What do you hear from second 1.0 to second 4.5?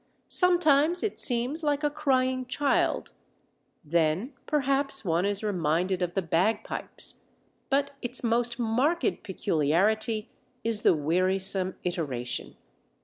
it seems like a crying child, then,